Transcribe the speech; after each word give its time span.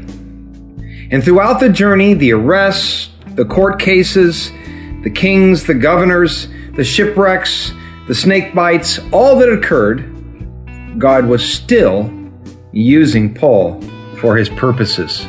And 1.12 1.22
throughout 1.22 1.59
the 1.59 1.68
journey, 1.68 2.14
the 2.14 2.32
arrests, 2.32 3.09
the 3.36 3.44
court 3.44 3.82
cases, 3.82 4.50
the 5.04 5.12
kings, 5.14 5.66
the 5.66 5.73
governors, 5.73 6.48
the 6.76 6.86
shipwrecks, 6.86 7.73
the 8.08 8.16
snake 8.16 8.55
bites, 8.55 9.02
all 9.12 9.38
that 9.40 9.52
occurred, 9.52 10.05
God 10.98 11.26
was 11.26 11.44
still 11.44 12.09
using 12.72 13.34
Paul 13.34 13.81
for 14.20 14.38
his 14.38 14.48
purposes. 14.48 15.26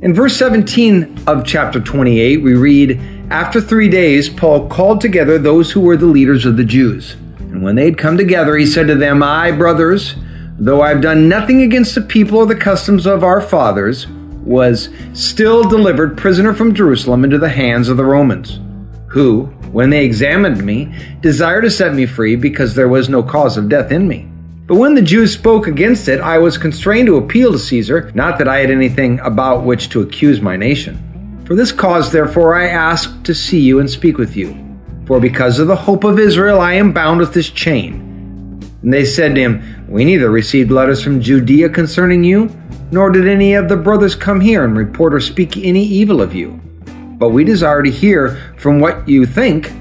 In 0.00 0.14
verse 0.14 0.34
17 0.38 1.24
of 1.26 1.44
chapter 1.44 1.78
28, 1.78 2.38
we 2.38 2.54
read, 2.54 2.98
After 3.28 3.60
three 3.60 3.90
days, 3.90 4.30
Paul 4.30 4.66
called 4.70 5.02
together 5.02 5.38
those 5.38 5.70
who 5.70 5.82
were 5.82 5.98
the 5.98 6.06
leaders 6.06 6.46
of 6.46 6.56
the 6.56 6.64
Jews. 6.64 7.16
And 7.60 7.66
when 7.66 7.74
they 7.74 7.84
had 7.84 7.98
come 7.98 8.16
together, 8.16 8.56
he 8.56 8.64
said 8.64 8.86
to 8.86 8.94
them, 8.94 9.22
I, 9.22 9.52
brothers, 9.52 10.14
though 10.58 10.80
I 10.80 10.88
have 10.88 11.02
done 11.02 11.28
nothing 11.28 11.60
against 11.60 11.94
the 11.94 12.00
people 12.00 12.38
or 12.38 12.46
the 12.46 12.54
customs 12.54 13.04
of 13.04 13.22
our 13.22 13.42
fathers, 13.42 14.06
was 14.06 14.88
still 15.12 15.68
delivered 15.68 16.16
prisoner 16.16 16.54
from 16.54 16.74
Jerusalem 16.74 17.22
into 17.22 17.36
the 17.36 17.50
hands 17.50 17.90
of 17.90 17.98
the 17.98 18.04
Romans, 18.06 18.60
who, 19.08 19.44
when 19.72 19.90
they 19.90 20.06
examined 20.06 20.64
me, 20.64 20.90
desired 21.20 21.60
to 21.60 21.70
set 21.70 21.92
me 21.92 22.06
free 22.06 22.34
because 22.34 22.74
there 22.74 22.88
was 22.88 23.10
no 23.10 23.22
cause 23.22 23.58
of 23.58 23.68
death 23.68 23.92
in 23.92 24.08
me. 24.08 24.26
But 24.66 24.76
when 24.76 24.94
the 24.94 25.02
Jews 25.02 25.34
spoke 25.34 25.66
against 25.66 26.08
it, 26.08 26.22
I 26.22 26.38
was 26.38 26.56
constrained 26.56 27.08
to 27.08 27.18
appeal 27.18 27.52
to 27.52 27.58
Caesar, 27.58 28.10
not 28.14 28.38
that 28.38 28.48
I 28.48 28.60
had 28.60 28.70
anything 28.70 29.20
about 29.20 29.64
which 29.64 29.90
to 29.90 30.00
accuse 30.00 30.40
my 30.40 30.56
nation. 30.56 31.42
For 31.44 31.54
this 31.54 31.72
cause, 31.72 32.10
therefore, 32.10 32.54
I 32.54 32.68
asked 32.68 33.22
to 33.24 33.34
see 33.34 33.60
you 33.60 33.80
and 33.80 33.90
speak 33.90 34.16
with 34.16 34.34
you. 34.34 34.69
For 35.10 35.18
because 35.18 35.58
of 35.58 35.66
the 35.66 35.74
hope 35.74 36.04
of 36.04 36.20
Israel, 36.20 36.60
I 36.60 36.74
am 36.74 36.92
bound 36.92 37.18
with 37.18 37.34
this 37.34 37.50
chain. 37.50 37.94
And 38.80 38.92
they 38.92 39.04
said 39.04 39.34
to 39.34 39.40
him, 39.40 39.86
We 39.88 40.04
neither 40.04 40.30
received 40.30 40.70
letters 40.70 41.02
from 41.02 41.20
Judea 41.20 41.70
concerning 41.70 42.22
you, 42.22 42.48
nor 42.92 43.10
did 43.10 43.26
any 43.26 43.54
of 43.54 43.68
the 43.68 43.76
brothers 43.76 44.14
come 44.14 44.40
here 44.40 44.64
and 44.64 44.76
report 44.76 45.12
or 45.12 45.18
speak 45.18 45.56
any 45.56 45.82
evil 45.82 46.22
of 46.22 46.32
you. 46.32 46.60
But 47.18 47.30
we 47.30 47.42
desire 47.42 47.82
to 47.82 47.90
hear 47.90 48.54
from 48.56 48.78
what 48.78 49.08
you 49.08 49.26
think, 49.26 49.72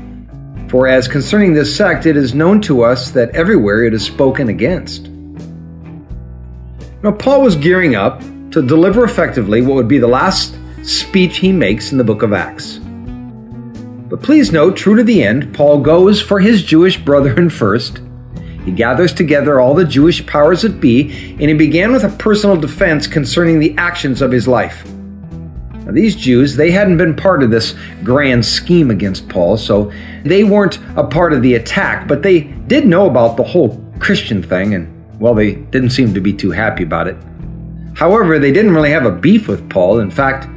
for 0.68 0.88
as 0.88 1.08
concerning 1.08 1.54
this 1.54 1.78
sect, 1.78 2.08
it 2.08 2.18
is 2.18 2.34
known 2.34 2.60
to 2.62 2.82
us 2.82 3.12
that 3.12 3.30
everywhere 3.36 3.84
it 3.84 3.94
is 3.94 4.04
spoken 4.04 4.50
against. 4.50 5.10
Now, 7.04 7.12
Paul 7.12 7.44
was 7.44 7.56
gearing 7.56 7.94
up 7.94 8.22
to 8.50 8.64
deliver 8.64 9.04
effectively 9.04 9.62
what 9.62 9.76
would 9.76 9.88
be 9.88 10.00
the 10.00 10.08
last 10.08 10.58
speech 10.82 11.38
he 11.38 11.52
makes 11.52 11.92
in 11.92 12.00
the 12.00 12.04
book 12.04 12.24
of 12.24 12.34
Acts. 12.34 12.80
But 14.10 14.24
please 14.24 14.52
note, 14.52 14.76
true 14.76 14.96
to 14.96 15.04
the 15.04 15.24
end, 15.24 15.54
Paul 15.54 15.82
goes 15.82 16.20
for 16.20 16.40
his 16.40 16.64
Jewish 16.64 16.98
brethren 16.98 17.50
first. 17.50 18.02
He 18.66 18.72
gathers 18.72 19.14
together 19.14 19.60
all 19.60 19.76
the 19.76 19.86
Jewish 19.86 20.26
powers 20.26 20.64
that 20.64 20.82
be, 20.82 21.12
and 21.40 21.42
he 21.42 21.54
began 21.54 21.92
with 21.92 22.04
a 22.04 22.10
personal 22.18 22.58
defense 22.58 23.06
concerning 23.06 23.60
the 23.60 23.76
actions 23.78 24.22
of 24.22 24.32
his 24.32 24.48
life. 24.48 24.84
Now, 25.86 25.92
these 25.92 26.16
Jews, 26.16 26.56
they 26.56 26.72
hadn't 26.72 26.98
been 26.98 27.16
part 27.16 27.44
of 27.44 27.52
this 27.52 27.76
grand 28.04 28.46
scheme 28.46 28.92
against 28.92 29.30
Paul, 29.30 29.58
so 29.58 29.92
they 30.24 30.44
weren't 30.44 30.80
a 30.98 31.04
part 31.04 31.32
of 31.32 31.42
the 31.42 31.54
attack, 31.54 32.08
but 32.08 32.22
they 32.24 32.42
did 32.42 32.86
know 32.86 33.08
about 33.08 33.38
the 33.38 33.44
whole 33.44 33.84
Christian 34.00 34.42
thing, 34.42 34.74
and, 34.74 35.20
well, 35.20 35.34
they 35.36 35.54
didn't 35.54 35.92
seem 35.92 36.14
to 36.16 36.22
be 36.22 36.34
too 36.34 36.52
happy 36.52 36.84
about 36.84 37.08
it. 37.08 37.18
However, 37.96 38.40
they 38.40 38.52
didn't 38.52 38.74
really 38.74 38.92
have 38.92 39.06
a 39.06 39.12
beef 39.12 39.48
with 39.48 39.70
Paul. 39.70 40.00
In 40.00 40.12
fact, 40.12 40.48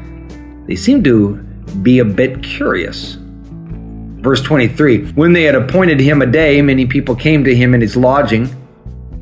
they 0.66 0.76
seemed 0.76 1.04
to 1.04 1.36
be 1.82 1.98
a 1.98 2.04
bit 2.04 2.42
curious. 2.42 3.18
Verse 4.22 4.40
23 4.40 5.12
When 5.12 5.32
they 5.32 5.42
had 5.42 5.56
appointed 5.56 6.00
him 6.00 6.22
a 6.22 6.26
day, 6.26 6.62
many 6.62 6.86
people 6.86 7.14
came 7.14 7.44
to 7.44 7.54
him 7.54 7.74
in 7.74 7.80
his 7.80 7.96
lodging. 7.96 8.56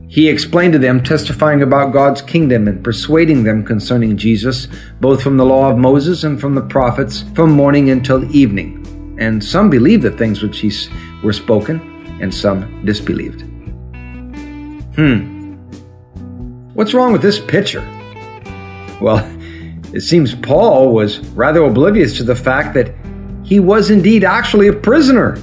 He 0.09 0.29
explained 0.29 0.73
to 0.73 0.79
them, 0.79 1.03
testifying 1.03 1.63
about 1.63 1.93
God's 1.93 2.21
kingdom 2.21 2.67
and 2.67 2.83
persuading 2.83 3.45
them 3.45 3.65
concerning 3.65 4.17
Jesus, 4.17 4.67
both 5.01 5.23
from 5.23 5.37
the 5.37 5.47
law 5.47 5.71
of 5.71 5.79
Moses 5.79 6.25
and 6.25 6.41
from 6.41 6.55
the 6.55 6.63
prophets, 6.63 7.25
from 7.35 7.53
morning 7.53 7.91
until 7.91 8.25
evening. 8.35 9.17
And 9.21 9.43
some 9.43 9.71
believed 9.71 10.03
the 10.03 10.11
things 10.11 10.43
which 10.43 10.59
he 10.59 10.73
were 11.23 11.33
spoken, 11.33 11.81
and 12.21 12.35
some 12.35 12.85
disbelieved. 12.85 13.43
Hmm. 14.97 15.55
What's 16.75 16.93
wrong 16.93 17.13
with 17.13 17.23
this 17.23 17.39
picture? 17.39 17.83
Well, 19.01 19.25
it 19.95 20.01
seems 20.01 20.35
Paul 20.35 20.93
was 20.93 21.21
rather 21.31 21.63
oblivious 21.63 22.17
to 22.17 22.25
the 22.25 22.37
fact 22.37 22.75
that 22.75 22.93
he 23.51 23.59
was 23.59 23.91
indeed 23.91 24.23
actually 24.23 24.69
a 24.69 24.73
prisoner. 24.73 25.37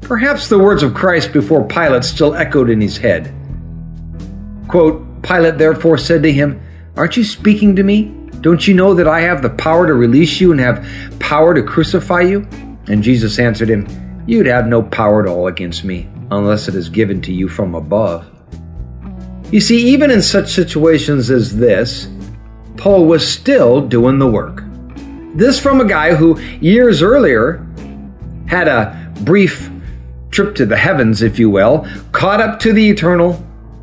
Perhaps 0.00 0.46
the 0.46 0.60
words 0.60 0.84
of 0.84 0.94
Christ 0.94 1.32
before 1.32 1.66
Pilate 1.66 2.04
still 2.04 2.36
echoed 2.36 2.70
in 2.70 2.80
his 2.80 2.96
head. 2.96 3.34
Quote, 4.68 5.04
Pilate 5.22 5.58
therefore 5.58 5.98
said 5.98 6.22
to 6.22 6.32
him, 6.32 6.62
Aren't 6.94 7.16
you 7.16 7.24
speaking 7.24 7.74
to 7.74 7.82
me? 7.82 8.14
Don't 8.42 8.68
you 8.68 8.74
know 8.74 8.94
that 8.94 9.08
I 9.08 9.22
have 9.22 9.42
the 9.42 9.50
power 9.50 9.88
to 9.88 9.94
release 9.94 10.40
you 10.40 10.52
and 10.52 10.60
have 10.60 10.86
power 11.18 11.52
to 11.52 11.64
crucify 11.64 12.20
you? 12.20 12.46
And 12.86 13.02
Jesus 13.02 13.40
answered 13.40 13.68
him, 13.68 13.88
You'd 14.28 14.46
have 14.46 14.68
no 14.68 14.80
power 14.80 15.20
at 15.20 15.28
all 15.28 15.48
against 15.48 15.82
me, 15.82 16.08
unless 16.30 16.68
it 16.68 16.76
is 16.76 16.88
given 16.88 17.20
to 17.22 17.32
you 17.32 17.48
from 17.48 17.74
above. 17.74 18.24
You 19.50 19.60
see, 19.60 19.84
even 19.88 20.12
in 20.12 20.22
such 20.22 20.52
situations 20.52 21.28
as 21.28 21.56
this, 21.56 22.06
Paul 22.76 23.06
was 23.06 23.28
still 23.28 23.80
doing 23.80 24.20
the 24.20 24.30
work. 24.30 24.62
This 25.38 25.60
from 25.60 25.80
a 25.80 25.84
guy 25.84 26.16
who 26.16 26.36
years 26.60 27.00
earlier 27.00 27.64
had 28.48 28.66
a 28.66 29.12
brief 29.20 29.70
trip 30.32 30.56
to 30.56 30.66
the 30.66 30.76
heavens, 30.76 31.22
if 31.22 31.38
you 31.38 31.48
will, 31.48 31.86
caught 32.10 32.40
up 32.40 32.58
to 32.58 32.72
the 32.72 32.90
eternal, 32.90 33.40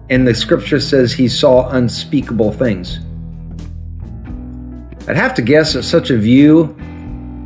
and 0.10 0.28
the 0.28 0.36
scripture 0.36 0.82
says 0.82 1.14
he 1.14 1.30
saw 1.30 1.70
unspeakable 1.70 2.52
things. 2.52 3.00
I'd 5.08 5.16
have 5.16 5.34
to 5.36 5.42
guess 5.42 5.72
that 5.76 5.84
such 5.84 6.10
a 6.10 6.18
view 6.18 6.76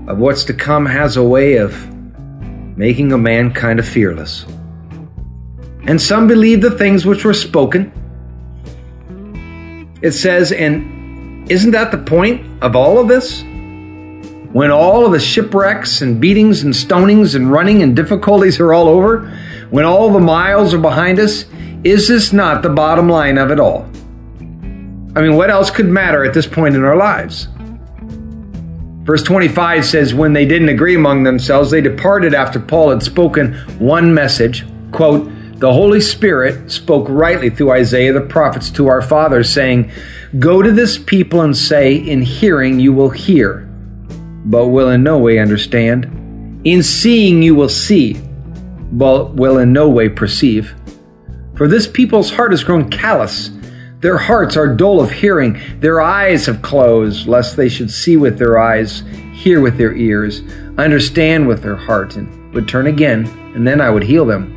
of 0.08 0.18
what's 0.18 0.44
to 0.46 0.56
come 0.56 0.88
has 0.88 1.16
a 1.16 1.24
way 1.24 1.58
of 1.58 1.72
making 2.76 3.12
a 3.12 3.18
man 3.20 3.54
kind 3.54 3.78
of 3.78 3.88
fearless. 3.88 4.44
And 5.84 6.02
some 6.02 6.28
believe 6.28 6.62
the 6.62 6.72
things 6.72 7.06
which 7.06 7.24
were 7.24 7.36
spoken. 7.36 7.92
It 10.02 10.14
says, 10.14 10.52
and 10.52 11.52
isn't 11.52 11.72
that 11.72 11.92
the 11.92 12.00
point 12.00 12.64
of 12.64 12.76
all 12.76 12.98
of 12.98 13.08
this? 13.08 13.44
When 14.52 14.72
all 14.72 15.06
of 15.06 15.12
the 15.12 15.20
shipwrecks 15.20 16.02
and 16.02 16.20
beatings 16.20 16.64
and 16.64 16.74
stonings 16.74 17.36
and 17.36 17.52
running 17.52 17.84
and 17.84 17.96
difficulties 17.96 18.60
are 18.60 18.74
all 18.74 18.88
over, 18.88 19.30
when 19.70 19.86
all 19.86 20.12
the 20.12 20.20
miles 20.20 20.74
are 20.74 20.80
behind 20.80 21.20
us, 21.20 21.46
is 21.84 22.08
this 22.08 22.34
not 22.34 22.64
the 22.64 22.70
bottom 22.70 23.08
line 23.08 23.38
of 23.38 23.52
it 23.52 23.60
all? 23.60 23.88
I 25.16 25.22
mean, 25.22 25.36
what 25.36 25.52
else 25.52 25.70
could 25.70 25.86
matter 25.86 26.26
at 26.26 26.34
this 26.34 26.48
point 26.48 26.76
in 26.76 26.84
our 26.84 26.96
lives? 26.96 27.48
Verse 29.04 29.22
25 29.22 29.86
says, 29.86 30.14
When 30.16 30.34
they 30.34 30.46
didn't 30.46 30.70
agree 30.70 30.96
among 30.96 31.24
themselves, 31.24 31.70
they 31.70 31.82
departed 31.82 32.34
after 32.34 32.60
Paul 32.60 32.90
had 32.90 33.04
spoken 33.04 33.54
one 33.78 34.14
message. 34.14 34.66
Quote, 34.92 35.32
The 35.60 35.72
Holy 35.72 36.02
Spirit 36.02 36.72
spoke 36.72 37.08
rightly 37.08 37.52
through 37.52 37.72
Isaiah 37.72 38.14
the 38.14 38.22
prophets 38.22 38.72
to 38.72 38.88
our 38.88 39.04
fathers, 39.04 39.52
saying, 39.52 39.92
Go 40.40 40.64
to 40.64 40.72
this 40.72 40.98
people 40.98 41.42
and 41.42 41.56
say, 41.56 41.96
In 41.96 42.24
hearing 42.24 42.80
you 42.80 42.94
will 42.94 43.12
hear 43.12 43.69
but 44.46 44.68
will 44.68 44.90
in 44.90 45.04
no 45.04 45.18
way 45.18 45.40
understand. 45.40 46.06
In 46.66 46.84
seeing 46.84 47.42
you 47.42 47.56
will 47.56 47.70
see, 47.70 48.20
but 48.92 49.36
will 49.36 49.60
in 49.60 49.72
no 49.72 49.90
way 49.90 50.10
perceive. 50.10 50.76
For 51.56 51.68
this 51.68 51.88
people's 51.88 52.32
heart 52.32 52.52
has 52.52 52.64
grown 52.64 52.90
callous. 52.90 53.52
Their 54.00 54.18
hearts 54.18 54.56
are 54.56 54.74
dull 54.74 55.02
of 55.02 55.12
hearing. 55.12 55.60
Their 55.80 56.00
eyes 56.02 56.46
have 56.46 56.62
closed, 56.62 57.28
lest 57.28 57.58
they 57.58 57.68
should 57.68 57.92
see 57.92 58.16
with 58.16 58.40
their 58.40 58.58
eyes, 58.58 59.04
hear 59.34 59.62
with 59.62 59.78
their 59.78 59.94
ears, 59.94 60.42
understand 60.78 61.48
with 61.48 61.62
their 61.62 61.76
heart, 61.76 62.16
and 62.16 62.54
would 62.54 62.68
turn 62.68 62.88
again, 62.88 63.28
and 63.56 63.68
then 63.68 63.82
I 63.82 63.90
would 63.90 64.04
heal 64.04 64.26
them. 64.26 64.56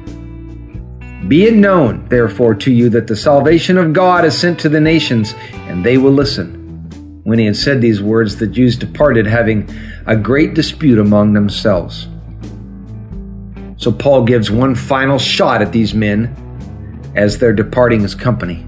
Be 1.29 1.45
it 1.45 1.55
known, 1.55 2.09
therefore, 2.09 2.55
to 2.57 2.71
you 2.71 2.89
that 2.91 3.07
the 3.07 3.17
salvation 3.17 3.79
of 3.79 3.93
God 3.93 4.25
is 4.25 4.37
sent 4.39 4.59
to 4.61 4.69
the 4.69 4.81
nations, 4.81 5.35
and 5.53 5.85
they 5.85 5.99
will 5.99 6.13
listen. 6.13 6.62
When 7.25 7.39
he 7.39 7.47
had 7.47 7.57
said 7.57 7.81
these 7.81 8.03
words, 8.03 8.37
the 8.37 8.47
Jews 8.47 8.77
departed, 8.77 9.27
having 9.27 9.69
a 10.07 10.17
great 10.17 10.55
dispute 10.55 10.99
among 10.99 11.33
themselves. 11.33 12.09
So 13.77 13.93
Paul 13.93 14.25
gives 14.25 14.51
one 14.51 14.75
final 14.75 15.19
shot 15.19 15.63
at 15.63 15.73
these 15.73 15.95
men 15.95 16.37
as 17.15 17.39
they're 17.39 17.53
departing 17.53 18.01
his 18.01 18.15
company. 18.15 18.67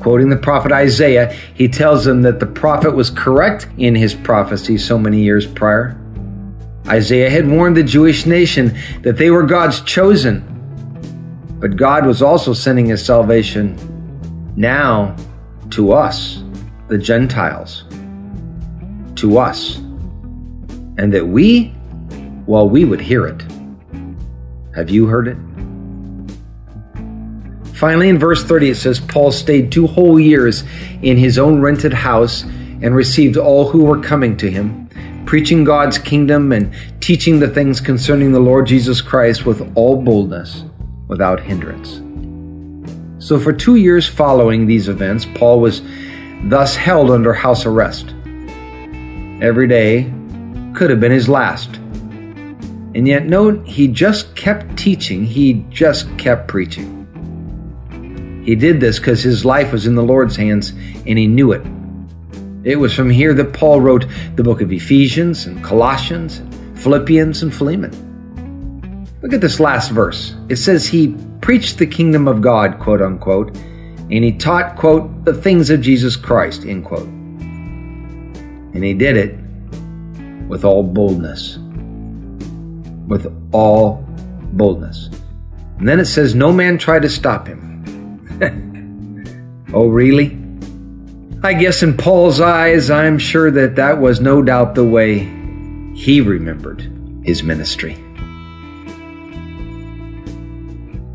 Quoting 0.00 0.28
the 0.28 0.36
prophet 0.36 0.72
Isaiah, 0.72 1.32
he 1.54 1.68
tells 1.68 2.04
them 2.04 2.22
that 2.22 2.38
the 2.38 2.46
prophet 2.46 2.94
was 2.94 3.10
correct 3.10 3.66
in 3.76 3.94
his 3.94 4.14
prophecy 4.14 4.78
so 4.78 4.98
many 4.98 5.22
years 5.22 5.46
prior. 5.46 5.98
Isaiah 6.86 7.28
had 7.28 7.48
warned 7.48 7.76
the 7.76 7.82
Jewish 7.82 8.26
nation 8.26 8.78
that 9.02 9.16
they 9.16 9.30
were 9.30 9.42
God's 9.42 9.80
chosen, 9.80 10.44
but 11.58 11.76
God 11.76 12.06
was 12.06 12.22
also 12.22 12.52
sending 12.52 12.86
his 12.86 13.04
salvation 13.04 13.76
now 14.54 15.16
to 15.70 15.92
us, 15.92 16.42
the 16.88 16.98
Gentiles, 16.98 17.84
to 19.16 19.38
us, 19.38 19.76
and 20.98 21.12
that 21.12 21.26
we, 21.26 21.74
well, 22.46 22.68
we 22.68 22.84
would 22.84 23.00
hear 23.00 23.26
it. 23.26 23.42
Have 24.74 24.90
you 24.90 25.06
heard 25.06 25.28
it? 25.28 25.36
Finally, 27.74 28.08
in 28.08 28.18
verse 28.18 28.42
30, 28.44 28.70
it 28.70 28.76
says 28.76 29.00
Paul 29.00 29.32
stayed 29.32 29.70
two 29.70 29.86
whole 29.86 30.18
years 30.18 30.64
in 31.02 31.16
his 31.16 31.38
own 31.38 31.60
rented 31.60 31.92
house 31.92 32.42
and 32.42 32.94
received 32.94 33.36
all 33.36 33.68
who 33.68 33.84
were 33.84 34.00
coming 34.00 34.36
to 34.38 34.50
him, 34.50 34.88
preaching 35.26 35.64
God's 35.64 35.98
kingdom 35.98 36.52
and 36.52 36.72
teaching 37.00 37.38
the 37.38 37.48
things 37.48 37.80
concerning 37.80 38.32
the 38.32 38.40
Lord 38.40 38.66
Jesus 38.66 39.00
Christ 39.00 39.44
with 39.44 39.72
all 39.76 40.00
boldness, 40.02 40.64
without 41.08 41.40
hindrance. 41.40 42.00
So, 43.18 43.38
for 43.38 43.52
two 43.52 43.76
years 43.76 44.08
following 44.08 44.66
these 44.66 44.88
events, 44.88 45.26
Paul 45.34 45.60
was 45.60 45.82
thus 46.44 46.76
held 46.76 47.10
under 47.10 47.32
house 47.32 47.66
arrest. 47.66 48.14
Every 49.40 49.66
day 49.66 50.12
could 50.74 50.90
have 50.90 51.00
been 51.00 51.12
his 51.12 51.28
last. 51.28 51.76
And 52.94 53.06
yet, 53.06 53.26
note, 53.26 53.66
he 53.66 53.88
just 53.88 54.34
kept 54.36 54.76
teaching, 54.76 55.24
he 55.24 55.64
just 55.70 56.16
kept 56.18 56.48
preaching. 56.48 56.92
He 58.44 58.54
did 58.54 58.80
this 58.80 58.98
because 58.98 59.22
his 59.22 59.44
life 59.44 59.72
was 59.72 59.86
in 59.86 59.96
the 59.96 60.02
Lord's 60.02 60.36
hands 60.36 60.70
and 60.70 61.18
he 61.18 61.26
knew 61.26 61.52
it. 61.52 61.66
It 62.62 62.76
was 62.76 62.94
from 62.94 63.10
here 63.10 63.34
that 63.34 63.52
Paul 63.52 63.80
wrote 63.80 64.06
the 64.36 64.42
book 64.42 64.60
of 64.60 64.72
Ephesians 64.72 65.46
and 65.46 65.62
Colossians, 65.62 66.38
and 66.38 66.78
Philippians 66.78 67.42
and 67.42 67.54
Philemon. 67.54 67.90
Look 69.22 69.32
at 69.32 69.40
this 69.40 69.60
last 69.60 69.90
verse. 69.90 70.34
It 70.48 70.56
says 70.56 70.86
he 70.86 71.16
preached 71.40 71.78
the 71.78 71.86
kingdom 71.86 72.28
of 72.28 72.40
God, 72.40 72.78
quote 72.78 73.02
unquote, 73.02 73.56
and 74.08 74.22
he 74.22 74.32
taught, 74.32 74.76
quote, 74.76 75.24
the 75.24 75.34
things 75.34 75.68
of 75.68 75.80
Jesus 75.80 76.14
Christ, 76.14 76.64
end 76.64 76.84
quote. 76.84 77.08
And 77.08 78.84
he 78.84 78.94
did 78.94 79.16
it 79.16 79.36
with 80.48 80.64
all 80.64 80.84
boldness. 80.84 81.58
With 83.08 83.26
all 83.52 84.04
boldness. 84.52 85.10
And 85.78 85.88
then 85.88 85.98
it 85.98 86.04
says, 86.04 86.34
No 86.34 86.52
man 86.52 86.78
tried 86.78 87.02
to 87.02 87.08
stop 87.08 87.48
him. 87.48 87.64
oh, 89.74 89.88
really? 89.88 90.38
I 91.42 91.54
guess 91.54 91.82
in 91.82 91.96
Paul's 91.96 92.40
eyes, 92.40 92.90
I'm 92.90 93.18
sure 93.18 93.50
that 93.50 93.76
that 93.76 93.98
was 94.00 94.20
no 94.20 94.40
doubt 94.40 94.74
the 94.74 94.84
way 94.84 95.18
he 95.94 96.20
remembered 96.20 96.80
his 97.24 97.42
ministry. 97.42 97.94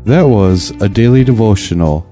That 0.04 0.28
was 0.28 0.70
a 0.82 0.88
daily 0.88 1.24
devotional 1.24 2.11